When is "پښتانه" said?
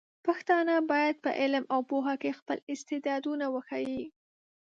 0.25-0.75